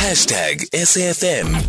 Hashtag 0.00 0.64
SAFMBTH. 0.72 1.60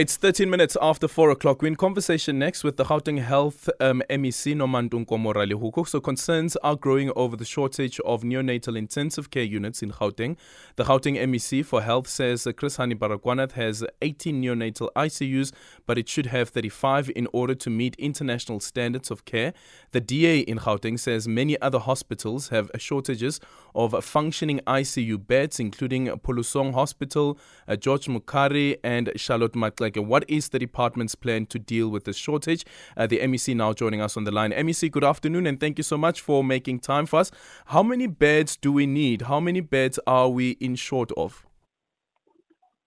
It's 0.00 0.16
13 0.16 0.48
minutes 0.48 0.78
after 0.80 1.06
4 1.06 1.28
o'clock. 1.28 1.60
We're 1.60 1.68
in 1.68 1.76
conversation 1.76 2.38
next 2.38 2.64
with 2.64 2.78
the 2.78 2.84
Gauteng 2.86 3.22
Health 3.22 3.68
um, 3.80 4.02
MEC, 4.08 4.56
Nomantu 4.56 5.04
Nkomorale 5.04 5.86
So 5.86 6.00
concerns 6.00 6.56
are 6.64 6.74
growing 6.74 7.12
over 7.16 7.36
the 7.36 7.44
shortage 7.44 8.00
of 8.06 8.22
neonatal 8.22 8.78
intensive 8.78 9.30
care 9.30 9.42
units 9.42 9.82
in 9.82 9.90
Gauteng. 9.90 10.38
The 10.76 10.84
Gauteng 10.84 11.18
MEC 11.18 11.66
for 11.66 11.82
Health 11.82 12.08
says 12.08 12.48
Chris 12.56 12.78
Hani 12.78 12.94
Baragwanath 12.94 13.52
has 13.52 13.84
18 14.00 14.40
neonatal 14.42 14.88
ICUs, 14.96 15.52
but 15.84 15.98
it 15.98 16.08
should 16.08 16.24
have 16.24 16.48
35 16.48 17.10
in 17.14 17.28
order 17.34 17.54
to 17.56 17.68
meet 17.68 17.94
international 17.96 18.60
standards 18.60 19.10
of 19.10 19.26
care. 19.26 19.52
The 19.90 20.00
DA 20.00 20.38
in 20.38 20.60
Gauteng 20.60 20.98
says 20.98 21.28
many 21.28 21.60
other 21.60 21.78
hospitals 21.78 22.48
have 22.48 22.70
shortages 22.78 23.38
of 23.74 24.02
functioning 24.02 24.60
ICU 24.66 25.26
beds, 25.26 25.60
including 25.60 26.06
Pholosong 26.06 26.72
Hospital, 26.72 27.38
uh, 27.68 27.76
George 27.76 28.06
Mukhari, 28.06 28.78
and 28.82 29.12
Charlotte 29.16 29.52
Maxeke. 29.90 30.04
What 30.04 30.24
is 30.28 30.48
the 30.48 30.58
department's 30.58 31.14
plan 31.14 31.46
to 31.46 31.58
deal 31.58 31.88
with 31.88 32.04
this 32.04 32.16
shortage? 32.16 32.64
Uh, 32.96 33.06
the 33.06 33.18
MEC 33.18 33.54
now 33.56 33.72
joining 33.72 34.00
us 34.00 34.16
on 34.16 34.24
the 34.24 34.30
line. 34.30 34.52
MEC, 34.52 34.90
good 34.90 35.04
afternoon, 35.04 35.46
and 35.46 35.60
thank 35.60 35.78
you 35.78 35.84
so 35.84 35.96
much 35.96 36.20
for 36.20 36.42
making 36.44 36.80
time 36.80 37.06
for 37.06 37.20
us. 37.20 37.30
How 37.66 37.82
many 37.82 38.06
beds 38.06 38.56
do 38.56 38.72
we 38.72 38.86
need? 38.86 39.22
How 39.22 39.40
many 39.40 39.60
beds 39.60 39.98
are 40.06 40.28
we 40.28 40.52
in 40.52 40.76
short 40.76 41.10
of? 41.16 41.46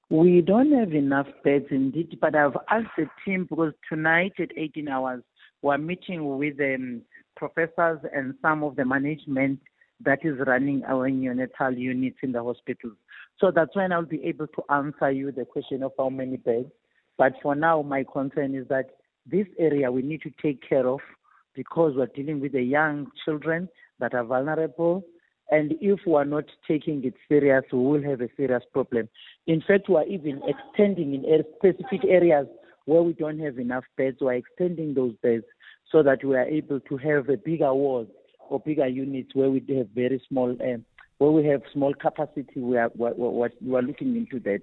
We 0.09 0.41
don't 0.41 0.71
have 0.73 0.93
enough 0.93 1.27
beds 1.43 1.65
indeed, 1.71 2.19
but 2.21 2.35
I've 2.35 2.57
asked 2.69 2.95
the 2.97 3.09
team 3.25 3.47
because 3.49 3.73
tonight 3.89 4.33
at 4.39 4.49
18 4.55 4.87
hours 4.87 5.23
we're 5.63 5.77
meeting 5.77 6.37
with 6.37 6.57
the 6.57 6.75
um, 6.75 7.01
professors 7.35 7.99
and 8.13 8.35
some 8.41 8.63
of 8.63 8.75
the 8.75 8.85
management 8.85 9.59
that 10.01 10.19
is 10.23 10.37
running 10.45 10.83
our 10.87 11.09
neonatal 11.09 11.77
units 11.77 12.17
in 12.21 12.33
the 12.33 12.43
hospitals. 12.43 12.97
So 13.39 13.49
that's 13.49 13.75
when 13.75 13.91
I'll 13.91 14.05
be 14.05 14.23
able 14.25 14.47
to 14.47 14.63
answer 14.69 15.09
you 15.09 15.31
the 15.31 15.45
question 15.45 15.81
of 15.83 15.93
how 15.97 16.09
many 16.09 16.37
beds. 16.37 16.69
But 17.17 17.33
for 17.41 17.55
now, 17.55 17.81
my 17.81 18.03
concern 18.11 18.55
is 18.55 18.67
that 18.69 18.91
this 19.25 19.47
area 19.57 19.91
we 19.91 20.01
need 20.01 20.21
to 20.23 20.31
take 20.41 20.67
care 20.67 20.87
of 20.87 20.99
because 21.55 21.93
we're 21.95 22.07
dealing 22.07 22.39
with 22.39 22.53
the 22.53 22.61
young 22.61 23.07
children 23.23 23.69
that 23.99 24.13
are 24.13 24.23
vulnerable. 24.23 25.03
And 25.51 25.73
if 25.81 25.99
we 26.05 26.13
are 26.15 26.25
not 26.25 26.45
taking 26.67 27.03
it 27.05 27.13
serious, 27.29 27.63
we 27.71 27.79
will 27.79 28.03
have 28.03 28.21
a 28.21 28.29
serious 28.35 28.63
problem. 28.71 29.07
In 29.45 29.61
fact, 29.61 29.89
we 29.89 29.95
are 29.95 30.05
even 30.05 30.41
extending 30.47 31.13
in 31.13 31.43
specific 31.57 32.05
areas 32.07 32.47
where 32.85 33.03
we 33.03 33.13
don't 33.13 33.39
have 33.39 33.59
enough 33.59 33.83
beds. 33.97 34.17
We 34.19 34.27
are 34.27 34.33
extending 34.33 34.93
those 34.93 35.13
beds 35.21 35.45
so 35.91 36.01
that 36.03 36.23
we 36.23 36.35
are 36.35 36.45
able 36.45 36.79
to 36.79 36.97
have 36.97 37.29
a 37.29 37.37
bigger 37.37 37.73
ward 37.73 38.07
or 38.49 38.59
bigger 38.59 38.87
units 38.87 39.35
where 39.35 39.49
we 39.49 39.63
have 39.77 39.89
very 39.89 40.21
small, 40.27 40.51
um, 40.51 40.85
where 41.23 41.31
we 41.31 41.47
have 41.47 41.61
small 41.71 41.93
capacity. 41.93 42.59
We 42.59 42.77
are, 42.77 42.91
we 42.95 43.07
are, 43.07 43.49
we 43.61 43.75
are 43.75 43.81
looking 43.81 44.15
into 44.17 44.39
that. 44.41 44.61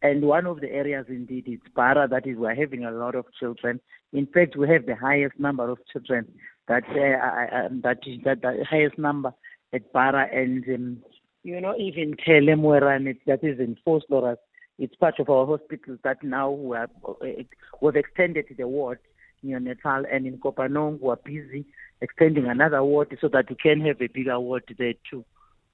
And 0.00 0.24
one 0.24 0.46
of 0.46 0.60
the 0.60 0.70
areas 0.70 1.06
indeed 1.08 1.46
is 1.46 1.58
Bara, 1.74 2.08
that 2.08 2.26
is, 2.26 2.36
we're 2.38 2.54
having 2.54 2.84
a 2.84 2.90
lot 2.90 3.14
of 3.14 3.26
children. 3.38 3.80
In 4.12 4.26
fact, 4.26 4.56
we 4.56 4.68
have 4.68 4.86
the 4.86 4.96
highest 4.96 5.38
number 5.38 5.68
of 5.68 5.78
children, 5.92 6.26
that, 6.66 6.84
uh, 6.88 7.56
uh, 7.56 7.66
um, 7.66 7.82
that 7.82 7.98
is 8.06 8.20
that, 8.24 8.40
the 8.40 8.64
highest 8.68 8.96
number 8.96 9.34
at 9.74 9.92
Bara 9.92 10.28
And, 10.32 10.64
um, 10.68 10.98
you 11.42 11.60
know, 11.60 11.74
even 11.76 12.16
Thelle 12.24 12.56
Mogoerane, 12.56 13.18
that 13.26 13.44
is 13.44 13.58
in 13.58 13.76
Vosloorus, 13.86 14.36
it's 14.78 14.94
part 14.94 15.18
of 15.18 15.28
our 15.28 15.44
hospitals 15.44 15.98
that 16.04 16.22
now 16.22 16.50
we 16.50 16.76
are, 16.76 16.88
we've 17.82 17.96
extended 17.96 18.46
the 18.56 18.66
ward 18.66 19.00
neonatal 19.44 20.04
and 20.12 20.26
in 20.26 20.38
Kopanong 20.38 21.00
we 21.00 21.10
are 21.10 21.16
busy 21.16 21.64
extending 22.00 22.46
another 22.46 22.82
ward 22.82 23.16
so 23.20 23.28
that 23.28 23.50
we 23.50 23.56
can 23.56 23.80
have 23.80 24.00
a 24.00 24.06
bigger 24.08 24.38
ward 24.38 24.64
there 24.78 24.94
too. 25.10 25.24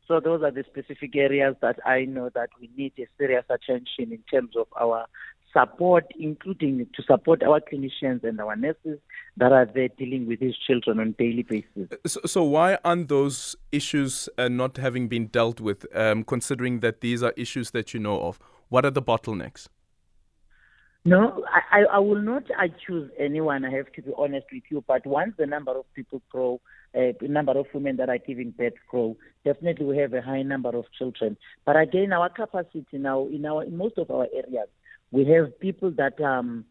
So 0.07 0.21
those 0.21 0.43
are 0.43 0.51
the 0.51 0.65
specific 0.65 1.17
areas 1.17 1.57
that 1.63 1.79
I 1.87 2.05
know 2.05 2.31
that 2.35 2.51
we 2.61 2.71
need 2.77 2.93
a 2.99 3.07
serious 3.19 3.45
attention 3.49 4.13
in 4.13 4.23
terms 4.31 4.55
of 4.57 4.67
our 4.79 5.07
support, 5.53 6.05
including 6.19 6.87
to 6.95 7.03
support 7.03 7.43
our 7.43 7.61
clinicians 7.61 8.25
and 8.25 8.41
our 8.41 8.57
nurses 8.57 8.99
that 9.37 9.53
are 9.53 9.64
there 9.64 9.89
dealing 9.89 10.27
with 10.27 10.41
these 10.41 10.57
children 10.67 10.98
on 11.01 11.14
daily 11.19 11.43
basis. 11.43 11.89
So, 12.07 12.20
so 12.27 12.43
why 12.43 12.77
aren't 12.85 13.09
those 13.09 13.57
issues 13.73 14.29
uh, 14.37 14.48
not 14.48 14.77
having 14.77 15.09
been 15.09 15.29
dealt 15.29 15.61
with, 15.61 15.87
um, 15.97 16.25
considering 16.25 16.81
that 16.81 17.01
these 17.01 17.23
are 17.23 17.33
issues 17.37 17.70
that 17.70 17.95
you 17.95 18.01
know 18.01 18.20
of? 18.20 18.39
What 18.69 18.85
are 18.85 18.91
the 18.91 19.03
bottlenecks? 19.03 19.69
No, 21.07 21.45
I, 21.70 21.85
I 21.85 21.98
will 21.98 22.23
not 22.23 22.45
accuse 22.59 23.11
anyone, 23.19 23.67
I 23.67 23.70
have 23.73 23.92
to 23.92 24.03
be 24.03 24.11
honest 24.17 24.47
with 24.51 24.63
you, 24.70 24.83
but 24.89 25.07
once 25.07 25.35
the 25.37 25.45
number 25.45 25.73
of 25.77 25.85
people 25.95 26.23
grow, 26.31 26.63
uh, 26.95 27.13
the 27.20 27.29
number 27.29 27.53
of 27.53 27.67
women 27.75 27.97
that 27.97 28.09
are 28.09 28.17
giving 28.17 28.53
birth 28.53 28.73
grow, 28.89 29.14
definitely 29.45 29.85
we 29.85 29.98
have 29.98 30.14
a 30.14 30.23
high 30.23 30.41
number 30.41 30.70
of 30.70 30.87
children. 30.97 31.37
But 31.67 31.79
again, 31.79 32.14
our 32.14 32.31
capacity 32.31 32.87
now, 32.95 33.27
in, 33.27 33.45
our, 33.45 33.64
in 33.64 33.77
most 33.77 33.98
of 33.98 34.11
our 34.11 34.27
areas, 34.33 34.69
we 35.11 35.27
have 35.27 35.61
people 35.61 35.91
that 35.93 36.19
um 36.23 36.64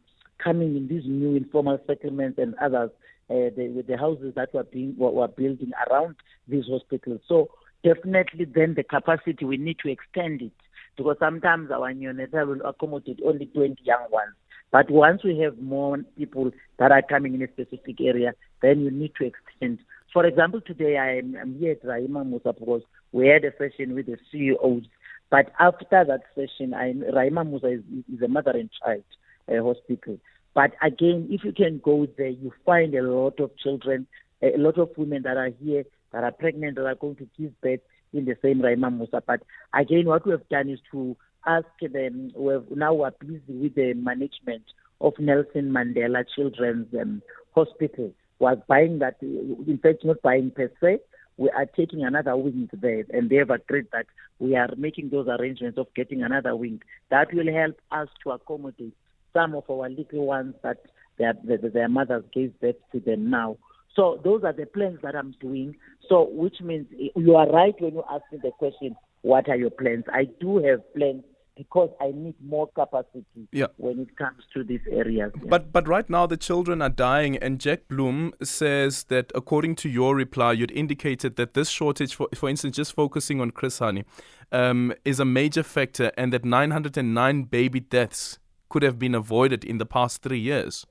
coming 0.44 0.76
in 0.76 0.88
these 0.88 1.04
new 1.06 1.36
informal 1.36 1.78
settlements 1.88 2.40
and 2.40 2.56
others, 2.56 2.90
uh, 3.30 3.54
the, 3.56 3.84
the 3.88 3.98
houses 3.98 4.34
that 4.36 4.54
were 4.54 4.64
being 4.64 4.96
were 4.98 5.28
building 5.28 5.72
around 5.88 6.16
these 6.48 6.66
hospitals. 6.68 7.22
So 7.28 7.50
definitely 7.84 8.46
then 8.46 8.74
the 8.74 8.84
capacity, 8.84 9.46
we 9.46 9.58
need 9.58 9.78
to 9.84 9.90
extend 9.90 10.42
it 10.42 10.52
because 10.98 11.18
sometimes 11.20 11.72
our 11.72 11.94
neonatal 11.94 12.48
will 12.48 12.66
accommodate 12.68 13.20
only 13.26 13.46
20 13.48 13.78
young 13.84 14.06
ones. 14.12 14.34
But 14.72 14.90
once 14.90 15.24
we 15.24 15.38
have 15.40 15.60
more 15.60 16.00
people 16.18 16.52
that 16.80 16.92
are 16.92 17.04
coming 17.04 17.36
in 17.36 17.44
a 17.44 17.48
specific 17.48 18.02
area, 18.02 18.34
then 18.62 18.82
you 18.82 18.90
need 18.90 19.14
to 19.20 19.26
extend. 19.26 19.80
For 20.12 20.26
example, 20.26 20.62
today 20.62 20.98
I 20.98 21.18
am 21.18 21.38
I'm 21.40 21.60
here 21.60 21.74
at 21.74 21.84
Moosa 21.84 22.58
because 22.58 22.82
we 23.12 23.28
had 23.28 23.46
a 23.46 23.52
session 23.58 23.94
with 23.94 24.08
the 24.08 24.18
CEOs. 24.32 24.84
But 25.30 25.52
after 25.60 25.86
that 25.92 26.22
session, 26.36 26.74
I, 26.74 26.94
Rahima 26.94 27.48
Moosa 27.48 27.78
is, 27.78 27.84
is 28.14 28.22
a 28.22 28.28
mother 28.28 28.52
and 28.52 28.70
child 28.84 29.04
uh, 29.48 29.64
hospital. 29.64 30.18
But 30.54 30.72
again, 30.82 31.28
if 31.32 31.44
you 31.44 31.52
can 31.52 31.80
go 31.84 32.08
there, 32.18 32.28
you 32.30 32.52
find 32.66 32.94
a 32.96 33.02
lot 33.02 33.40
of 33.40 33.56
children, 33.58 34.08
a 34.42 34.58
lot 34.58 34.78
of 34.78 34.90
women 34.98 35.24
that 35.24 35.38
are 35.38 35.50
here 35.64 35.86
that 36.12 36.24
are 36.24 36.32
pregnant 36.32 36.76
that 36.76 36.86
are 36.86 36.96
going 36.96 37.16
to 37.18 37.28
give 37.38 37.60
birth 37.62 37.80
in 38.14 38.26
the 38.26 38.36
same 38.42 38.62
Rahima 38.62 38.96
Moosa. 38.96 39.22
But 39.26 39.42
again, 39.74 40.06
what 40.06 40.26
we 40.26 40.32
have 40.32 40.48
done 40.50 40.70
is 40.70 40.80
to 40.92 41.18
ask 41.46 41.66
them, 41.82 42.32
we 42.36 42.54
have, 42.54 42.66
now 42.72 42.94
we're 42.94 43.12
busy 43.20 43.42
with 43.48 43.76
the 43.76 43.94
management 43.94 44.64
of 45.02 45.14
Nelson 45.20 45.72
Mandela 45.72 46.24
Children's 46.36 46.88
um, 47.00 47.22
Hospital. 47.54 48.12
Was 48.40 48.58
buying 48.68 49.00
that, 49.00 49.16
in 49.22 49.80
fact, 49.82 50.04
not 50.04 50.22
buying 50.22 50.52
per 50.52 50.72
se, 50.82 51.00
we 51.38 51.50
are 51.50 51.66
taking 51.66 52.04
another 52.04 52.36
wing 52.36 52.70
there, 52.74 53.06
and 53.10 53.30
they 53.30 53.38
have 53.38 53.50
agreed 53.50 53.88
that 53.92 54.06
we 54.40 54.56
are 54.56 54.70
making 54.78 55.10
those 55.10 55.28
arrangements 55.28 55.78
of 55.78 55.88
getting 55.96 56.24
another 56.24 56.56
wing. 56.56 56.82
That 57.10 57.34
will 57.34 57.52
help 57.52 57.80
us 57.92 58.10
to 58.24 58.32
accommodate 58.32 58.94
some 59.34 59.56
of 59.56 59.70
our 59.70 59.90
little 59.90 60.26
ones 60.26 60.56
that 60.64 60.78
their, 61.18 61.34
their 61.44 61.90
mothers 61.90 62.24
gave 62.34 62.60
birth 62.60 62.76
to 62.92 63.00
them 63.00 63.30
now. 63.30 63.58
So 63.96 64.20
those 64.24 64.44
are 64.44 64.54
the 64.54 64.66
plans 64.66 65.00
that 65.04 65.16
I'm 65.16 65.36
doing. 65.40 65.76
So 66.10 66.28
which 66.32 66.62
means 66.62 66.88
you 67.16 67.36
are 67.36 67.50
right 67.50 67.76
when 67.80 67.94
you 67.94 68.04
ask 68.10 68.24
me 68.32 68.40
the 68.42 68.52
question, 68.52 68.96
what 69.22 69.48
are 69.50 69.56
your 69.56 69.70
plans? 69.70 70.04
I 70.12 70.26
do 70.40 70.58
have 70.58 70.82
plans 70.94 71.24
because 71.56 71.90
I 72.02 72.08
need 72.08 72.36
more 72.44 72.68
capacity 72.68 73.48
yeah. 73.52 73.68
when 73.78 74.00
it 74.00 74.18
comes 74.18 74.44
to 74.54 74.64
these 74.64 74.82
areas. 74.92 75.32
Yeah. 75.36 75.44
But 75.48 75.72
but 75.72 75.88
right 75.88 76.10
now 76.10 76.26
the 76.26 76.38
children 76.38 76.82
are 76.82 76.90
dying, 76.90 77.38
and 77.38 77.60
Jack 77.60 77.88
Bloom 77.88 78.34
says 78.42 79.06
that 79.06 79.32
according 79.36 79.76
to 79.78 79.90
your 79.90 80.16
reply, 80.16 80.54
you'd 80.54 80.72
indicated 80.72 81.36
that 81.36 81.54
this 81.54 81.70
shortage, 81.70 82.16
for 82.16 82.28
for 82.36 82.50
instance, 82.50 82.76
just 82.76 82.94
focusing 82.94 83.40
on 83.40 83.52
Chris 83.52 83.80
Hani, 83.80 84.04
um, 84.52 84.94
is 85.06 85.20
a 85.20 85.26
major 85.26 85.64
factor, 85.64 86.12
and 86.18 86.34
that 86.34 86.44
909 86.44 87.44
baby 87.44 87.80
deaths 87.80 88.40
could 88.70 88.84
have 88.84 88.98
been 88.98 89.14
avoided 89.14 89.64
in 89.64 89.78
the 89.78 89.86
past 89.86 90.24
three 90.24 90.40
years. 90.40 90.86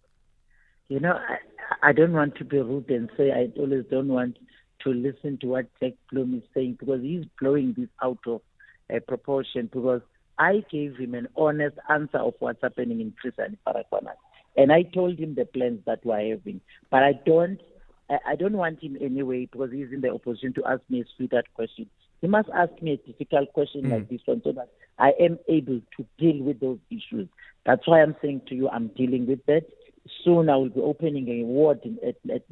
You 0.89 1.01
know, 1.01 1.19
I 1.83 1.93
don't 1.93 2.13
want 2.13 2.37
to 2.37 2.45
be 2.45 2.59
rude 2.59 2.91
and 2.91 3.11
say 3.17 3.33
I 3.33 3.49
always 3.59 3.85
don't 3.91 4.09
want 4.09 4.39
to 4.85 4.91
listen 4.91 5.39
to 5.39 5.47
what 5.49 5.67
Jack 5.81 5.95
Bloom 6.11 6.35
is 6.35 6.43
saying 6.55 6.77
because 6.79 7.03
he's 7.03 7.25
blowing 7.41 7.75
this 7.77 7.89
out 8.03 8.19
of 8.27 8.41
uh, 8.95 9.01
proportion 9.07 9.69
because 9.73 10.01
I 10.39 10.65
gave 10.71 10.97
him 10.97 11.15
an 11.15 11.29
honest 11.37 11.77
answer 11.89 12.19
of 12.19 12.35
what's 12.39 12.63
happening 12.63 13.01
in 13.01 13.13
prison 13.13 13.57
in 13.67 14.07
And 14.57 14.73
I 14.73 14.83
told 14.83 15.19
him 15.19 15.35
the 15.35 15.45
plans 15.45 15.81
that 15.87 16.05
we're 16.05 16.37
having. 16.37 16.61
But 16.91 17.03
I 17.03 17.13
don't 17.27 17.61
I 18.27 18.37
don't 18.37 18.57
want 18.57 18.83
him 18.83 18.97
anyway 19.01 19.49
because 19.51 19.71
he's 19.73 19.93
in 19.93 20.03
the 20.03 20.13
opposition 20.13 20.53
to 20.55 20.65
ask 20.67 20.83
me 20.89 21.01
a 21.01 21.05
sweetheart 21.17 21.47
question. 21.55 21.89
He 22.21 22.29
must 22.29 22.49
ask 22.55 22.71
me 22.83 22.93
a 22.93 22.97
difficult 22.97 23.53
question 23.53 23.85
mm. 23.85 23.91
like 23.93 24.09
this 24.09 24.21
one 24.27 24.43
so 24.45 24.53
that 24.53 24.69
I 24.99 25.13
am 25.21 25.39
able 25.49 25.81
to 25.97 26.07
deal 26.19 26.43
with 26.43 26.61
those 26.61 26.79
issues. 26.91 27.29
That's 27.65 27.87
why 27.87 28.03
I'm 28.03 28.17
saying 28.21 28.43
to 28.49 28.55
you 28.55 28.69
I'm 28.69 28.89
dealing 28.89 29.27
with 29.27 29.45
that. 29.47 29.65
Soon 30.25 30.49
I 30.51 30.57
will 30.57 30.71
be 30.71 30.81
opening 30.81 31.29
a 31.29 31.45
ward 31.45 31.81
at, 32.07 32.17
at, 32.31 32.43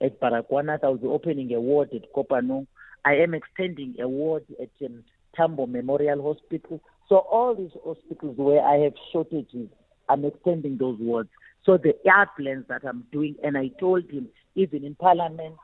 at 0.00 0.20
Baragwanath. 0.20 0.84
I 0.84 0.88
will 0.88 0.98
be 0.98 1.06
opening 1.06 1.52
a 1.54 1.60
ward 1.60 1.90
at 1.94 2.12
Kopanong. 2.12 2.66
I 3.04 3.14
am 3.16 3.34
extending 3.34 3.96
a 4.00 4.08
ward 4.08 4.44
at 4.60 4.70
um, 4.86 5.02
Tambo 5.34 5.66
Memorial 5.66 6.22
Hospital. 6.22 6.80
So 7.08 7.18
all 7.18 7.54
these 7.54 7.72
hospitals 7.84 8.36
where 8.36 8.64
I 8.64 8.76
have 8.84 8.94
shortages, 9.12 9.68
I'm 10.08 10.24
extending 10.24 10.78
those 10.78 10.98
wards. 11.00 11.30
So 11.64 11.78
the 11.78 11.94
are 12.10 12.28
plans 12.38 12.64
that 12.68 12.82
I'm 12.84 13.04
doing, 13.12 13.36
and 13.42 13.56
I 13.56 13.68
told 13.78 14.10
him 14.10 14.28
even 14.54 14.84
in 14.84 14.94
Parliament, 14.94 15.56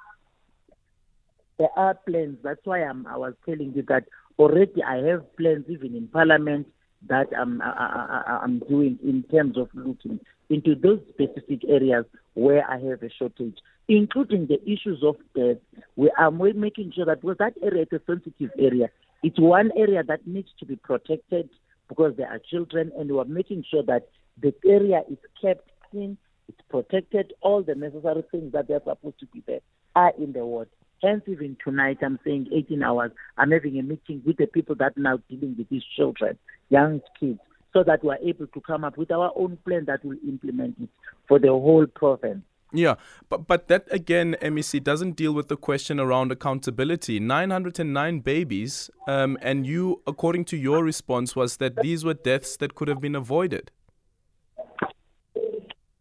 there 1.59 1.71
are 1.77 1.95
plans. 1.95 2.39
That's 2.43 2.61
why 2.65 2.83
I'm, 2.85 3.07
I 3.07 3.17
was 3.17 3.35
telling 3.45 3.73
you 3.75 3.83
that 3.89 4.05
already 4.39 4.83
I 4.83 4.97
have 5.09 5.37
plans 5.37 5.65
even 5.69 5.95
in 5.97 6.09
Parliament 6.09 6.69
that 7.07 7.29
I'm, 7.39 7.61
I, 7.63 8.25
I, 8.27 8.39
I'm 8.43 8.59
doing 8.61 8.99
in 9.03 9.23
terms 9.31 9.57
of 9.57 9.69
looking 9.75 10.21
into 10.51 10.75
those 10.75 11.01
specific 11.11 11.61
areas 11.69 12.05
where 12.35 12.69
I 12.69 12.79
have 12.81 13.03
a 13.03 13.11
shortage, 13.11 13.59
including 13.89 14.47
the 14.47 14.61
issues 14.65 15.03
of 15.03 15.17
death. 15.35 15.59
We 15.97 16.11
are 16.19 16.31
making 16.31 16.93
sure 16.95 17.07
that 17.07 17.21
because 17.21 17.37
that 17.39 17.55
area 17.63 17.83
is 17.83 17.89
a 17.93 18.01
sensitive 18.07 18.51
area, 18.59 18.89
it's 19.23 19.39
one 19.39 19.71
area 19.77 20.03
that 20.05 20.27
needs 20.27 20.49
to 20.61 20.67
be 20.67 20.77
protected 20.77 21.51
because 21.89 22.15
there 22.17 22.29
are 22.29 22.41
children, 22.51 22.93
and 22.99 23.11
we 23.11 23.19
are 23.19 23.25
making 23.25 23.65
sure 23.71 23.83
that 23.85 24.09
the 24.41 24.55
area 24.67 25.03
is 25.11 25.19
kept 25.41 25.69
clean, 25.91 26.17
it's 26.49 26.61
protected, 26.69 27.33
all 27.41 27.63
the 27.63 27.75
necessary 27.75 28.23
things 28.31 28.53
that 28.53 28.69
they're 28.69 28.83
supposed 28.85 29.19
to 29.21 29.27
be 29.27 29.43
there 29.47 29.61
are 29.97 30.13
in 30.19 30.33
the 30.33 30.45
ward. 30.45 30.69
Hence, 31.03 31.23
even 31.29 31.57
tonight, 31.65 31.99
I'm 32.03 32.19
saying 32.25 32.49
18 32.53 32.83
hours, 32.83 33.13
I'm 33.37 33.53
having 33.53 33.79
a 33.79 33.83
meeting 33.83 34.23
with 34.27 34.37
the 34.37 34.47
people 34.47 34.75
that 34.77 34.97
are 34.97 35.01
now 35.01 35.19
dealing 35.29 35.55
with 35.57 35.69
these 35.69 35.85
children, 35.97 36.39
young 36.71 37.01
kids, 37.19 37.41
so 37.73 37.83
that 37.85 38.03
we're 38.03 38.17
able 38.17 38.47
to 38.47 38.61
come 38.61 38.85
up 38.85 38.97
with 38.97 39.11
our 39.11 39.33
own 39.37 39.59
plan 39.65 39.85
that 39.87 40.05
will 40.05 40.17
implement 40.27 40.77
it 40.81 40.89
for 41.27 41.39
the 41.39 41.49
whole 41.49 41.87
province. 41.87 42.43
Yeah, 42.73 42.97
but 43.31 43.47
but 43.47 43.69
that 43.69 43.87
again, 43.91 44.37
MEC 44.43 44.85
doesn't 44.85 45.13
deal 45.13 45.33
with 45.33 45.49
the 45.49 45.57
question 45.57 45.99
around 45.99 46.31
accountability. 46.31 47.19
909 47.19 48.21
babies, 48.21 48.91
um, 49.07 49.39
and 49.41 49.67
you, 49.67 50.03
according 50.07 50.45
to 50.47 50.57
your 50.57 50.85
response, 50.85 51.35
was 51.35 51.57
that 51.57 51.77
these 51.77 52.05
were 52.05 52.15
deaths 52.15 52.59
that 52.59 52.75
could 52.75 52.89
have 52.89 53.01
been 53.01 53.15
avoided. 53.15 53.71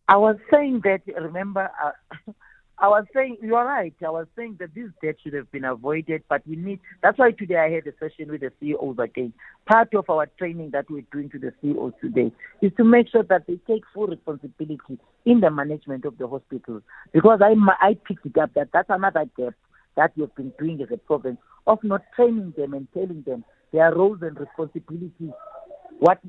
I 0.10 0.18
was 0.18 0.36
saying 0.52 0.82
that. 0.84 1.02
Remember, 1.16 1.70
uh, 1.84 2.32
I 2.80 2.88
was 2.90 3.06
saying 3.14 3.38
you're 3.42 3.66
right. 3.66 3.94
I 4.06 4.10
was 4.10 4.28
saying 4.36 4.58
that 4.60 4.76
this 4.76 4.90
debt 5.02 5.16
should 5.24 5.34
have 5.34 5.52
been 5.52 5.66
avoided, 5.66 6.24
but 6.30 6.44
we 6.48 6.56
need. 6.56 6.80
That's 7.02 7.18
why 7.18 7.32
today 7.32 7.56
I 7.56 7.72
had 7.72 7.88
a 7.88 7.94
session 8.00 8.30
with 8.30 8.42
the 8.42 8.52
CEOs 8.60 8.98
again. 9.00 9.34
Part 9.66 9.96
of 9.96 10.08
our 10.10 10.28
training 10.38 10.72
that 10.72 10.90
we're 10.90 11.04
doing 11.12 11.30
to 11.32 11.40
the 11.40 11.54
CEOs 11.62 11.94
today 12.00 12.32
is 12.62 12.72
to 12.78 12.84
make 12.84 13.10
sure 13.10 13.24
that 13.24 13.48
they 13.48 13.58
take 13.68 13.84
full 13.94 14.06
responsibility 14.06 15.00
in 15.26 15.40
the 15.40 15.50
management 15.50 16.06
of 16.06 16.20
the 16.20 16.28
hospitals. 16.28 16.84
Because 17.14 17.40
I 17.42 17.56
I 17.82 17.98
picked 18.08 18.28
it 18.28 18.38
up 18.38 18.54
that 18.54 18.70
that's 18.72 18.90
another 18.90 19.26
gap 19.36 19.56
that 19.96 20.12
we've 20.16 20.34
been 20.36 20.54
doing 20.60 20.80
as 20.82 20.90
a 20.94 20.98
province 20.98 21.40
of 21.66 21.80
not 21.84 22.02
training 22.16 22.54
them 22.56 22.74
and 22.76 22.88
telling 22.94 23.24
them 23.26 23.44
their 23.74 23.94
roles 23.94 24.20
and 24.22 24.40
responsibilities. 24.40 25.32
What 25.98 26.20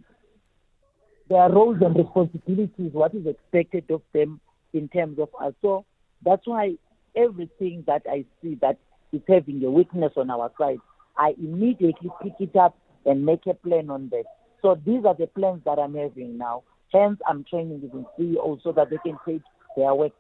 their 1.29 1.51
roles 1.51 1.77
and 1.83 1.95
responsibilities, 1.95 2.93
what 2.93 3.15
is 3.15 3.27
expected 3.27 3.91
of 3.91 4.01
them 4.15 4.41
in 4.73 4.89
terms 4.89 5.19
of 5.19 5.29
uh, 5.41 5.49
us. 5.49 5.85
That's 6.25 6.47
why 6.47 6.77
everything 7.17 7.85
that 7.87 8.03
I 8.09 8.25
see 8.43 8.57
that 8.61 8.79
is 9.13 9.23
having 9.29 9.63
a 9.65 9.71
weakness 9.71 10.13
on 10.17 10.31
our 10.31 10.51
side, 10.59 10.79
I 11.17 11.35
immediately 11.39 12.11
pick 12.23 12.35
it 12.41 12.57
up 12.57 12.77
and 13.07 13.25
make 13.25 13.47
a 13.47 13.55
plan 13.55 13.91
on 13.91 14.09
that. 14.11 14.25
So 14.63 14.81
these 14.85 15.05
are 15.05 15.15
the 15.15 15.27
plans 15.27 15.63
that 15.65 15.79
I'm 15.79 15.95
having 15.95 16.37
now. 16.37 16.63
Hence, 16.93 17.19
I'm 17.27 17.45
training 17.45 17.83
even 17.85 18.07
CEOs 18.17 18.61
so 18.63 18.73
that 18.73 18.91
they 18.91 18.99
can 18.99 19.19
take 19.27 19.43
work. 19.77 20.13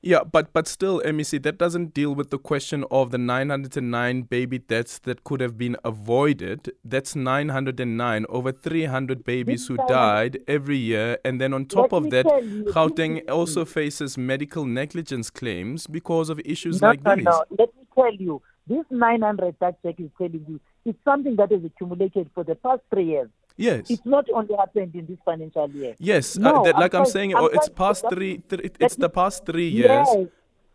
Yeah, 0.00 0.24
but 0.24 0.52
but 0.52 0.66
still, 0.66 1.00
MEC, 1.02 1.42
that 1.42 1.58
doesn't 1.58 1.94
deal 1.94 2.14
with 2.14 2.30
the 2.30 2.38
question 2.38 2.84
of 2.90 3.10
the 3.10 3.18
909 3.18 4.22
baby 4.22 4.58
deaths 4.58 4.98
that 5.00 5.24
could 5.24 5.40
have 5.40 5.56
been 5.56 5.76
avoided. 5.84 6.72
That's 6.84 7.14
909, 7.14 8.26
over 8.28 8.52
300 8.52 9.24
babies 9.24 9.68
who 9.68 9.76
died 9.88 10.40
every 10.48 10.76
year, 10.76 11.18
and 11.24 11.40
then 11.40 11.52
on 11.52 11.66
top 11.66 11.92
of 11.92 12.10
that, 12.10 12.26
Gauteng 12.26 13.28
also 13.30 13.64
faces 13.64 14.18
medical 14.18 14.64
negligence 14.64 15.30
claims 15.30 15.86
because 15.86 16.28
of 16.28 16.40
issues 16.44 16.80
no, 16.80 16.88
like 16.88 17.04
no, 17.04 17.16
these. 17.16 17.24
No, 17.24 17.44
let 17.58 17.74
me 17.76 17.86
tell 17.94 18.14
you, 18.14 18.42
this 18.66 18.84
900 18.90 19.56
that 19.60 19.82
Jack 19.82 19.96
is 19.98 20.10
telling 20.18 20.44
you, 20.48 20.60
it's 20.84 20.98
something 21.04 21.36
that 21.36 21.50
has 21.50 21.64
accumulated 21.64 22.30
for 22.34 22.44
the 22.44 22.54
past 22.54 22.82
three 22.90 23.06
years. 23.06 23.28
Yes. 23.56 23.90
It's 23.90 24.04
not 24.04 24.26
only 24.32 24.54
happened 24.54 24.94
in 24.94 25.06
this 25.06 25.18
financial 25.24 25.68
year. 25.70 25.94
Yes. 25.98 26.36
No, 26.38 26.60
uh, 26.60 26.62
that, 26.64 26.76
like 26.76 26.94
I'm, 26.94 27.02
I'm 27.02 27.06
saying, 27.06 27.34
I'm 27.34 27.44
oh, 27.44 27.46
it's 27.46 27.68
past 27.68 28.04
three. 28.08 28.42
it's 28.50 28.98
me, 28.98 29.02
the 29.02 29.10
past 29.10 29.44
three 29.44 29.68
years. 29.68 30.06
Yes. 30.12 30.26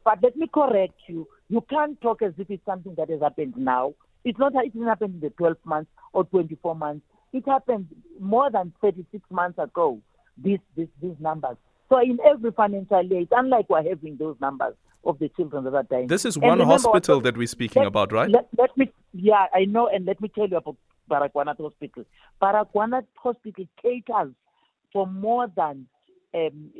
But 0.03 0.19
let 0.23 0.35
me 0.37 0.47
correct 0.53 0.99
you. 1.07 1.27
You 1.49 1.61
can't 1.69 1.99
talk 2.01 2.21
as 2.21 2.33
if 2.37 2.49
it's 2.49 2.65
something 2.65 2.95
that 2.95 3.09
has 3.09 3.21
happened 3.21 3.55
now. 3.57 3.93
It's 4.23 4.37
not. 4.37 4.53
It 4.55 4.73
didn't 4.73 4.87
happen 4.87 5.13
in 5.15 5.19
the 5.19 5.29
12 5.31 5.57
months 5.65 5.89
or 6.13 6.25
24 6.25 6.75
months. 6.75 7.05
It 7.33 7.43
happened 7.47 7.87
more 8.19 8.49
than 8.49 8.73
36 8.81 9.23
months 9.29 9.59
ago. 9.59 9.99
These 10.37 10.59
these 10.75 10.87
these 11.01 11.15
numbers. 11.19 11.57
So 11.89 11.99
in 11.99 12.19
every 12.25 12.51
financial 12.51 13.03
year, 13.03 13.25
unlike 13.31 13.69
we're 13.69 13.87
having 13.87 14.17
those 14.17 14.35
numbers 14.41 14.75
of 15.05 15.19
the 15.19 15.29
children 15.29 15.63
that 15.63 15.73
are 15.73 15.83
dying. 15.83 16.07
This 16.07 16.25
is 16.25 16.37
one 16.37 16.59
hospital 16.59 17.21
that 17.21 17.37
we're 17.37 17.47
speaking 17.47 17.81
let, 17.83 17.87
about, 17.87 18.11
right? 18.11 18.29
Let, 18.29 18.47
let, 18.57 18.77
me, 18.77 18.91
yeah, 19.13 19.45
I 19.53 19.65
know, 19.65 19.87
and 19.87 20.05
let 20.05 20.19
me 20.19 20.29
tell 20.33 20.47
you 20.47 20.57
about 20.57 20.75
Baragwanath 21.09 21.59
Hospital. 21.59 22.03
Baragwanath 22.41 23.05
Hospital 23.15 23.65
caters 23.81 24.33
for 24.91 25.07
more 25.07 25.47
than, 25.55 25.87
um, 26.35 26.71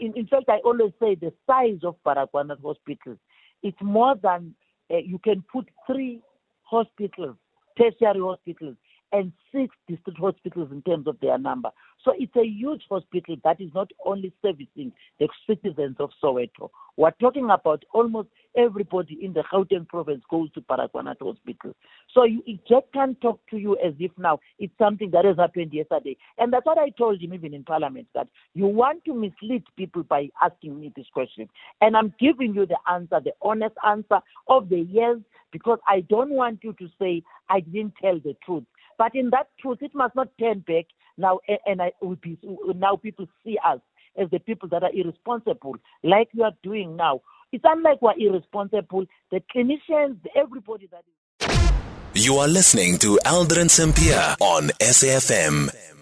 in, 0.00 0.14
in, 0.16 0.26
fact, 0.26 0.48
I 0.48 0.58
always 0.64 0.92
say 1.00 1.14
the 1.14 1.32
size 1.46 1.78
of 1.84 1.96
Baragwanath 2.04 2.62
Hospital, 2.62 3.16
it's 3.62 3.78
more 3.80 4.16
than 4.20 4.54
uh, 4.90 4.96
you 4.96 5.18
can 5.18 5.44
put 5.52 5.68
three 5.86 6.20
hospitals, 6.62 7.36
tertiary 7.78 8.20
hospitals, 8.20 8.76
and 9.12 9.32
six 9.52 9.74
district 9.88 10.18
hospitals 10.18 10.70
in 10.72 10.82
terms 10.82 11.06
of 11.06 11.18
their 11.20 11.38
number. 11.38 11.70
So 12.04 12.12
it's 12.18 12.34
a 12.36 12.46
huge 12.46 12.82
hospital 12.88 13.36
that 13.44 13.60
is 13.60 13.70
not 13.74 13.90
only 14.06 14.32
servicing 14.42 14.92
the 15.18 15.28
citizens 15.46 15.96
of 15.98 16.10
Soweto. 16.22 16.70
We're 16.96 17.10
talking 17.12 17.50
about 17.50 17.84
almost 17.92 18.28
everybody 18.56 19.18
in 19.22 19.32
the 19.32 19.42
Gauteng 19.52 19.86
province 19.86 20.22
goes 20.30 20.50
to 20.52 20.60
Baragwanath 20.62 21.20
Hospital. 21.20 21.74
So 22.14 22.24
you, 22.24 22.42
just 22.68 22.86
can't 22.94 23.20
talk 23.20 23.40
to 23.50 23.58
you 23.58 23.76
as 23.84 23.94
if 23.98 24.12
now 24.16 24.40
it's 24.58 24.72
something 24.78 25.10
that 25.10 25.24
has 25.24 25.36
happened 25.36 25.72
yesterday. 25.72 26.16
And 26.38 26.52
that's 26.52 26.66
what 26.66 26.78
I 26.78 26.90
told 26.90 27.20
him 27.20 27.34
even 27.34 27.52
in 27.54 27.64
Parliament, 27.64 28.08
that 28.14 28.28
you 28.54 28.66
want 28.66 29.04
to 29.04 29.14
mislead 29.14 29.64
people 29.76 30.02
by 30.02 30.30
asking 30.42 30.80
me 30.80 30.92
this 30.96 31.06
question. 31.12 31.48
And 31.80 31.96
I'm 31.96 32.14
giving 32.18 32.54
you 32.54 32.66
the 32.66 32.78
answer, 32.90 33.20
the 33.22 33.32
honest 33.42 33.74
answer 33.86 34.20
of 34.48 34.68
the 34.68 34.86
yes, 34.90 35.16
because 35.52 35.78
I 35.86 36.00
don't 36.02 36.30
want 36.30 36.60
you 36.62 36.72
to 36.74 36.88
say 37.00 37.22
I 37.48 37.60
didn't 37.60 37.94
tell 38.00 38.18
the 38.18 38.36
truth. 38.44 38.64
But 39.00 39.14
in 39.14 39.30
that 39.30 39.46
truth, 39.58 39.78
it 39.80 39.92
must 39.94 40.14
not 40.14 40.28
turn 40.38 40.58
back 40.58 40.84
now, 41.16 41.40
and 41.64 41.80
I 41.80 41.90
will 42.02 42.16
be, 42.16 42.38
now 42.76 42.96
people 42.96 43.26
see 43.42 43.56
us 43.66 43.80
as 44.20 44.28
the 44.30 44.38
people 44.38 44.68
that 44.68 44.82
are 44.82 44.90
irresponsible, 44.92 45.76
like 46.04 46.28
you 46.34 46.42
are 46.42 46.52
doing 46.62 46.96
now. 46.96 47.22
It's 47.50 47.64
unlike 47.66 48.02
we're 48.02 48.12
irresponsible. 48.18 49.06
The 49.30 49.42
clinicians, 49.56 50.18
everybody 50.36 50.90
that 50.90 51.04
is. 51.40 52.22
You 52.26 52.34
are 52.36 52.48
listening 52.48 52.98
to 52.98 53.18
Aldrin 53.24 53.70
Sampear 53.70 54.36
on 54.38 54.68
SAFM. 54.80 55.99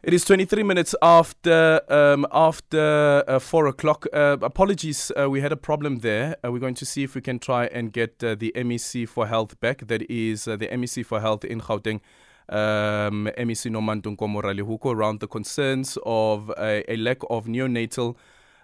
It 0.00 0.14
is 0.14 0.24
23 0.26 0.62
minutes 0.62 0.94
after 1.02 1.80
um, 1.88 2.24
after 2.30 3.24
uh, 3.26 3.40
four 3.40 3.66
o'clock. 3.66 4.06
Uh, 4.12 4.36
apologies, 4.42 5.10
uh, 5.20 5.28
we 5.28 5.40
had 5.40 5.50
a 5.50 5.56
problem 5.56 5.98
there. 5.98 6.36
Uh, 6.44 6.52
we're 6.52 6.60
going 6.60 6.76
to 6.76 6.86
see 6.86 7.02
if 7.02 7.16
we 7.16 7.20
can 7.20 7.40
try 7.40 7.66
and 7.66 7.92
get 7.92 8.22
uh, 8.22 8.36
the 8.36 8.52
MEC 8.54 9.08
for 9.08 9.26
Health 9.26 9.58
back. 9.58 9.88
That 9.88 10.08
is 10.08 10.46
uh, 10.46 10.54
the 10.54 10.68
MEC 10.68 11.04
for 11.04 11.20
Health 11.20 11.44
in 11.44 11.60
Gauteng, 11.60 12.00
um, 12.48 13.28
MEC 13.36 13.72
Nomantu 13.72 14.16
Nkomorale, 14.16 14.64
who 14.64 14.78
go 14.78 14.92
around 14.92 15.18
the 15.18 15.26
concerns 15.26 15.98
of 16.06 16.52
a 16.56 16.96
lack 16.96 17.18
of 17.28 17.46
neonatal 17.46 18.14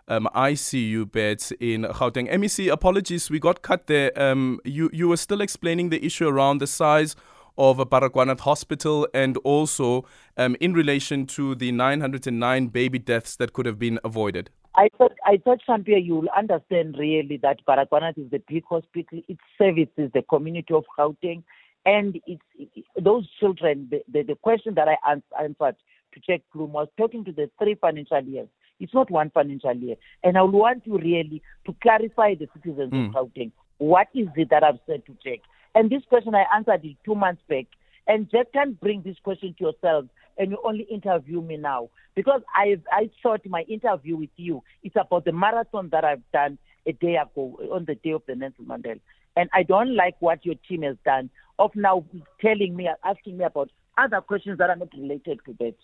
um, 0.06 0.28
ICU 0.36 1.10
beds 1.10 1.52
in 1.58 1.82
Gauteng. 1.82 2.30
MEC, 2.32 2.70
apologies, 2.70 3.28
we 3.28 3.40
got 3.40 3.60
cut 3.60 3.88
there. 3.88 4.12
Um, 4.16 4.60
you 4.64 4.88
you 4.92 5.08
were 5.08 5.16
still 5.16 5.40
explaining 5.40 5.88
the 5.88 6.06
issue 6.06 6.28
around 6.28 6.58
the 6.58 6.68
size 6.68 7.16
of 7.56 7.78
Baragwanath 7.78 8.40
Hospital 8.40 9.06
and 9.14 9.36
also 9.38 10.04
um, 10.36 10.56
in 10.60 10.74
relation 10.74 11.26
to 11.26 11.54
the 11.54 11.72
909 11.72 12.68
baby 12.68 12.98
deaths 12.98 13.36
that 13.36 13.52
could 13.52 13.66
have 13.66 13.78
been 13.78 13.98
avoided? 14.04 14.50
I 14.76 14.88
thought, 14.98 15.12
I 15.24 15.36
thought, 15.36 15.60
Sampear, 15.64 15.98
you 15.98 16.16
will 16.16 16.28
understand 16.36 16.96
really 16.98 17.38
that 17.42 17.64
Baragwanath 17.66 18.18
is 18.18 18.30
the 18.30 18.42
big 18.48 18.64
hospital. 18.64 19.20
It 19.28 19.38
services 19.56 20.10
the 20.12 20.22
community 20.28 20.74
of 20.74 20.84
Gauteng. 20.98 21.44
And 21.86 22.18
it's, 22.26 22.42
it, 22.58 22.84
those 23.00 23.28
children, 23.38 23.88
the, 23.90 24.02
the, 24.10 24.22
the, 24.22 24.34
question 24.36 24.74
that 24.74 24.88
I 24.88 24.96
answered 25.40 25.76
to 26.14 26.20
Jack 26.26 26.40
Bloom 26.52 26.72
was 26.72 26.88
talking 26.96 27.24
to 27.24 27.32
the 27.32 27.50
three 27.62 27.74
financial 27.74 28.22
years. 28.22 28.48
It's 28.80 28.94
not 28.94 29.10
one 29.10 29.30
financial 29.30 29.74
year. 29.74 29.96
And 30.24 30.36
I 30.36 30.42
would 30.42 30.54
want 30.54 30.86
you 30.86 30.98
really 30.98 31.42
to 31.66 31.76
clarify 31.82 32.34
the 32.34 32.48
citizens 32.54 32.92
mm. 32.92 33.08
of 33.08 33.12
hmm. 33.12 33.16
Gauteng. 33.16 33.52
What 33.78 34.08
is 34.14 34.28
it 34.36 34.50
that 34.50 34.64
I've 34.64 34.78
said 34.86 35.04
to 35.06 35.16
Jack? 35.22 35.40
And 35.74 35.90
this 35.90 36.02
question 36.08 36.34
I 36.34 36.44
answered 36.54 36.84
it 36.84 36.96
two 37.04 37.14
months 37.14 37.42
back. 37.48 37.66
And 38.06 38.30
just 38.30 38.52
can't 38.52 38.78
bring 38.80 39.02
this 39.02 39.16
question 39.22 39.54
to 39.58 39.64
yourself 39.64 40.06
and 40.36 40.50
you 40.50 40.58
only 40.64 40.84
interview 40.84 41.40
me 41.40 41.56
now. 41.56 41.90
Because 42.14 42.42
I 42.54 42.76
I 42.92 43.10
thought 43.22 43.46
my 43.46 43.62
interview 43.62 44.16
with 44.16 44.30
you 44.36 44.62
is 44.82 44.92
about 44.96 45.24
the 45.24 45.32
marathon 45.32 45.88
that 45.90 46.04
I've 46.04 46.22
done 46.32 46.58
a 46.86 46.92
day 46.92 47.16
ago 47.16 47.58
on 47.72 47.84
the 47.86 47.94
day 47.94 48.10
of 48.10 48.22
the 48.26 48.34
Nelson 48.34 48.66
Mandela. 48.66 49.00
And 49.36 49.48
I 49.52 49.62
don't 49.62 49.96
like 49.96 50.16
what 50.20 50.44
your 50.44 50.54
team 50.68 50.82
has 50.82 50.96
done 51.04 51.30
of 51.58 51.70
now 51.74 52.04
telling 52.40 52.76
me, 52.76 52.88
asking 53.04 53.38
me 53.38 53.44
about 53.44 53.70
other 53.98 54.20
questions 54.20 54.58
that 54.58 54.70
are 54.70 54.76
not 54.76 54.92
related 54.96 55.40
to 55.46 55.56
that. 55.58 55.74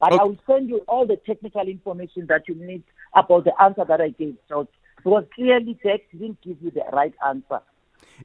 But 0.00 0.12
okay. 0.12 0.20
I 0.20 0.24
will 0.24 0.38
send 0.46 0.68
you 0.68 0.78
all 0.88 1.06
the 1.06 1.16
technical 1.16 1.68
information 1.68 2.26
that 2.28 2.48
you 2.48 2.54
need 2.54 2.82
about 3.14 3.44
the 3.44 3.52
answer 3.62 3.84
that 3.86 4.00
I 4.00 4.10
gave. 4.10 4.36
So, 4.48 4.68
because 4.96 5.24
clearly 5.34 5.78
Jack 5.82 6.00
didn't 6.12 6.40
give 6.42 6.56
you 6.62 6.70
the 6.70 6.84
right 6.92 7.14
answer. 7.26 7.60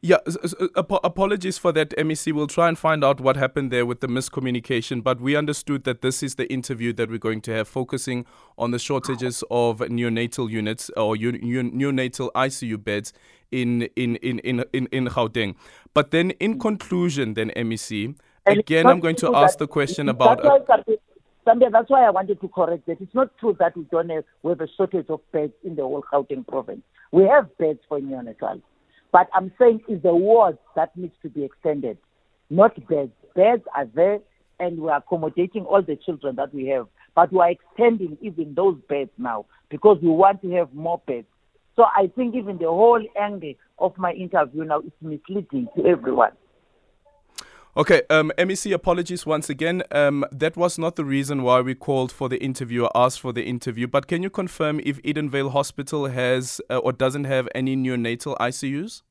Yeah, 0.02 0.18
uh, 0.26 0.68
ap- 0.78 1.04
apologies 1.04 1.58
for 1.58 1.72
that, 1.74 1.90
MEC. 1.98 2.32
We'll 2.34 2.48
try 2.48 2.68
and 2.68 2.78
find 2.78 3.04
out 3.04 3.20
what 3.20 3.36
happened 3.36 3.72
there 3.72 3.86
with 3.86 4.00
the 4.02 4.08
miscommunication, 4.08 5.04
but 5.04 5.20
we 5.20 5.36
understood 5.36 5.84
that 5.84 6.02
this 6.02 6.22
is 6.24 6.36
the 6.36 6.52
interview 6.52 6.94
that 6.94 7.10
we're 7.10 7.18
going 7.18 7.42
to 7.42 7.54
have 7.54 7.68
focusing 7.68 8.26
on 8.58 8.72
the 8.72 8.80
shortages 8.80 9.44
of 9.50 9.80
neonatal 9.80 10.50
units 10.50 10.90
or 10.96 11.16
un- 11.16 11.40
un- 11.42 11.72
neonatal 11.72 12.32
ICU 12.34 12.84
beds 12.84 13.14
in, 13.52 13.84
in, 13.96 14.16
in, 14.18 14.40
in, 14.40 14.64
in, 14.74 14.88
in 14.92 15.08
Gauteng. 15.08 15.56
But 15.94 16.12
then, 16.12 16.32
in 16.32 16.60
conclusion, 16.60 17.34
then, 17.34 17.52
MEC, 17.56 18.16
again, 18.46 18.86
I'm 18.86 19.00
going 19.00 19.16
to 19.18 19.36
ask 19.36 19.58
the 19.58 19.68
question 19.68 20.10
about. 20.10 20.42
Sambia, 21.46 21.70
that's 21.72 21.90
why 21.90 22.06
I 22.06 22.12
wanted 22.12 22.40
to 22.42 22.48
correct 22.50 22.86
that. 22.86 23.02
It's 23.02 23.16
not 23.16 23.36
true 23.40 23.56
that 23.60 23.76
we 23.76 23.84
don't 23.86 24.10
have, 24.10 24.24
we 24.44 24.52
have 24.52 24.62
a 24.62 24.68
shortage 24.78 25.08
of 25.10 25.20
beds 25.32 25.54
in 25.64 25.76
the 25.76 25.82
whole 25.82 26.04
Gauteng 26.14 26.46
province. 26.46 26.82
We 27.12 27.24
have 27.24 27.58
beds 27.58 27.80
for 27.88 28.00
neonatal. 28.00 28.62
But 29.12 29.28
I'm 29.34 29.52
saying 29.60 29.82
it's 29.88 30.04
the 30.04 30.14
wards 30.14 30.60
that 30.76 30.96
needs 30.96 31.16
to 31.24 31.30
be 31.30 31.44
extended, 31.44 31.98
not 32.50 32.76
beds. 32.88 33.12
Beds 33.36 33.64
are 33.76 33.86
there 33.94 34.20
and 34.60 34.80
we're 34.80 34.96
accommodating 34.96 35.66
all 35.66 35.82
the 35.82 35.96
children 35.96 36.36
that 36.36 36.54
we 36.54 36.68
have. 36.68 36.88
But 37.16 37.32
we're 37.32 37.50
extending 37.50 38.18
even 38.22 38.54
those 38.54 38.78
beds 38.88 39.12
now 39.18 39.46
because 39.70 39.98
we 40.02 40.10
want 40.10 40.42
to 40.44 40.52
have 40.52 40.74
more 40.74 41.02
beds. 41.08 41.28
So 41.76 41.86
I 41.96 42.12
think 42.16 42.36
even 42.36 42.58
the 42.58 42.66
whole 42.66 43.02
angle 43.20 43.54
of 43.80 43.98
my 43.98 44.12
interview 44.12 44.66
now 44.66 44.82
is 44.82 44.92
misleading 45.02 45.68
to 45.78 45.86
everyone. 45.86 46.34
Okay, 47.80 48.02
um, 48.10 48.30
MEC, 48.38 48.74
apologies 48.74 49.26
once 49.26 49.50
again. 49.50 49.84
Um, 49.92 50.26
that 50.34 50.58
was 50.58 50.78
not 50.78 50.98
the 50.98 51.06
reason 51.06 51.44
why 51.44 51.62
we 51.62 51.76
called 51.76 52.12
for 52.12 52.28
the 52.28 52.36
interview 52.44 52.84
or 52.84 52.92
asked 52.94 53.22
for 53.22 53.32
the 53.32 53.46
interview. 53.46 53.88
But 53.88 54.08
can 54.08 54.22
you 54.22 54.30
confirm 54.30 54.82
if 54.84 55.02
Edenvale 55.04 55.54
Hospital 55.54 56.08
has 56.08 56.60
uh, 56.70 56.80
or 56.80 56.92
doesn't 56.92 57.24
have 57.24 57.48
any 57.56 57.78
neonatal 57.78 58.36
ICUs? 58.36 59.04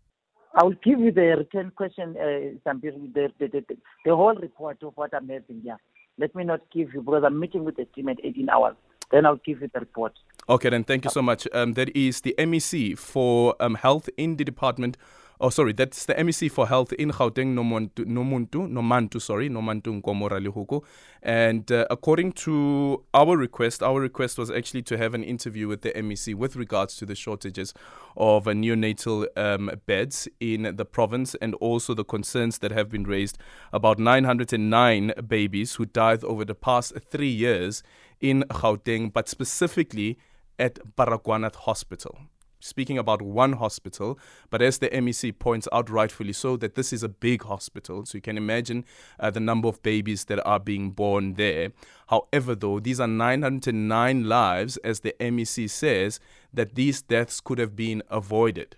I 0.54 0.64
will 0.64 0.76
give 0.84 1.00
you 1.00 1.10
the 1.10 1.36
return 1.38 1.72
question, 1.76 2.14
uh, 2.20 2.60
the, 2.62 3.32
the, 3.38 3.48
the, 3.48 3.64
the, 4.04 4.14
whole 4.14 4.34
report 4.34 4.82
of 4.82 4.92
what 4.96 5.14
I'm 5.14 5.30
having 5.30 5.62
here. 5.62 5.78
Let 6.18 6.34
me 6.34 6.44
not 6.44 6.60
give 6.70 6.92
you, 6.92 7.00
because 7.00 7.22
I'm 7.24 7.40
meeting 7.40 7.64
with 7.64 7.76
the 7.76 7.86
team 7.86 8.10
at 8.10 8.18
18 8.22 8.50
hours. 8.50 8.76
Then 9.10 9.24
I'll 9.24 9.36
give 9.36 9.62
you 9.62 9.70
the 9.72 9.80
report. 9.80 10.12
Okay, 10.46 10.68
then 10.68 10.84
thank 10.84 11.06
you 11.06 11.10
so 11.10 11.22
much. 11.22 11.48
Um, 11.54 11.72
that 11.72 11.96
is 11.96 12.20
the 12.20 12.34
MEC 12.36 12.98
for 12.98 13.56
um, 13.60 13.76
Health 13.76 14.10
in 14.18 14.36
the 14.36 14.44
Department 14.44 14.98
Oh, 15.40 15.50
sorry, 15.50 15.72
that's 15.72 16.04
the 16.04 16.14
MEC 16.14 16.50
for 16.50 16.66
Health 16.66 16.92
in 16.94 17.12
Gauteng, 17.12 17.54
Nomuntu, 17.54 18.04
Nomuntu, 18.04 18.68
Nomantu, 18.68 19.22
sorry, 19.22 19.48
Nomantu 19.48 20.02
Nkomo-Ralehoko. 20.02 20.82
And 21.22 21.70
uh, 21.70 21.86
according 21.90 22.32
to 22.44 23.04
our 23.14 23.36
request, 23.36 23.80
our 23.80 24.00
request 24.00 24.36
was 24.36 24.50
actually 24.50 24.82
to 24.82 24.98
have 24.98 25.14
an 25.14 25.22
interview 25.22 25.68
with 25.68 25.82
the 25.82 25.92
MEC 25.92 26.34
with 26.34 26.56
regards 26.56 26.96
to 26.96 27.06
the 27.06 27.14
shortages 27.14 27.72
of 28.16 28.48
uh, 28.48 28.50
neonatal 28.50 29.28
um, 29.36 29.70
beds 29.86 30.26
in 30.40 30.74
the 30.74 30.84
province 30.84 31.36
and 31.36 31.54
also 31.56 31.94
the 31.94 32.04
concerns 32.04 32.58
that 32.58 32.72
have 32.72 32.88
been 32.88 33.04
raised 33.04 33.38
about 33.72 34.00
909 34.00 35.12
babies 35.28 35.76
who 35.76 35.86
died 35.86 36.24
over 36.24 36.44
the 36.44 36.56
past 36.56 36.94
three 37.10 37.30
years 37.30 37.84
in 38.20 38.42
Gauteng, 38.50 39.12
but 39.12 39.28
specifically 39.28 40.18
at 40.58 40.80
Baragwanath 40.96 41.54
Hospital 41.54 42.18
speaking 42.60 42.98
about 42.98 43.22
one 43.22 43.54
hospital, 43.54 44.18
but 44.50 44.62
as 44.62 44.78
the 44.78 44.88
MEC 44.88 45.38
points 45.38 45.68
out 45.72 45.90
rightfully 45.90 46.32
so, 46.32 46.56
that 46.56 46.74
this 46.74 46.92
is 46.92 47.02
a 47.02 47.08
big 47.08 47.44
hospital. 47.44 48.04
So 48.04 48.18
you 48.18 48.22
can 48.22 48.36
imagine 48.36 48.84
uh, 49.20 49.30
the 49.30 49.40
number 49.40 49.68
of 49.68 49.82
babies 49.82 50.24
that 50.26 50.44
are 50.46 50.60
being 50.60 50.90
born 50.90 51.34
there. 51.34 51.72
However, 52.08 52.54
though, 52.54 52.80
these 52.80 53.00
are 53.00 53.06
909 53.06 54.28
lives, 54.28 54.76
as 54.78 55.00
the 55.00 55.14
MEC 55.20 55.68
says, 55.70 56.20
that 56.52 56.74
these 56.74 57.02
deaths 57.02 57.40
could 57.40 57.58
have 57.58 57.76
been 57.76 58.02
avoided. 58.10 58.76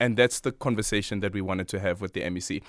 And 0.00 0.16
that's 0.16 0.40
the 0.40 0.52
conversation 0.52 1.20
that 1.20 1.32
we 1.32 1.40
wanted 1.40 1.68
to 1.68 1.80
have 1.80 2.00
with 2.00 2.14
the 2.14 2.22
MEC. 2.22 2.62